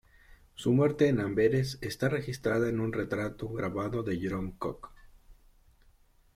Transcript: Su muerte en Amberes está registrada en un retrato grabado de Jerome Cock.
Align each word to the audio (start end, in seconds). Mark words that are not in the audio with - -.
Su 0.55 0.73
muerte 0.73 1.09
en 1.09 1.19
Amberes 1.19 1.77
está 1.79 2.09
registrada 2.09 2.67
en 2.67 2.79
un 2.79 2.91
retrato 2.91 3.47
grabado 3.49 4.01
de 4.01 4.17
Jerome 4.19 4.55
Cock. 4.57 4.89